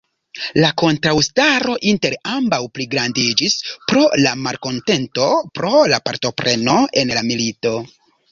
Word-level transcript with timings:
La 0.61 0.69
kontraŭstaro 0.81 1.73
inter 1.91 2.15
ambaŭ 2.35 2.59
pligrandiĝis 2.77 3.59
pro 3.91 4.07
la 4.23 4.33
malkontento 4.47 5.29
pro 5.59 5.85
la 5.95 6.01
partopreno 6.09 6.77
en 7.03 7.13
la 7.19 7.23
milito. 7.29 7.77